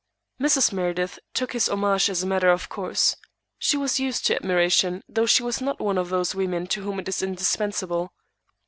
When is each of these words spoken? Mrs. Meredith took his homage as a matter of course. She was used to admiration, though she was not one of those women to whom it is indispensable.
Mrs. 0.41 0.73
Meredith 0.73 1.19
took 1.35 1.53
his 1.53 1.69
homage 1.69 2.09
as 2.09 2.23
a 2.23 2.25
matter 2.25 2.49
of 2.49 2.69
course. 2.69 3.15
She 3.59 3.77
was 3.77 3.99
used 3.99 4.25
to 4.25 4.35
admiration, 4.35 5.03
though 5.07 5.27
she 5.27 5.43
was 5.43 5.61
not 5.61 5.79
one 5.79 5.99
of 5.99 6.09
those 6.09 6.33
women 6.33 6.65
to 6.73 6.81
whom 6.81 6.99
it 6.99 7.07
is 7.07 7.21
indispensable. 7.21 8.11